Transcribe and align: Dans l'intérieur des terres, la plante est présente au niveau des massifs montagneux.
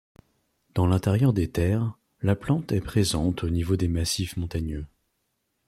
Dans 0.73 0.87
l'intérieur 0.87 1.31
des 1.31 1.51
terres, 1.51 1.93
la 2.23 2.35
plante 2.35 2.71
est 2.71 2.81
présente 2.81 3.43
au 3.43 3.51
niveau 3.51 3.75
des 3.75 3.87
massifs 3.87 4.35
montagneux. 4.35 4.87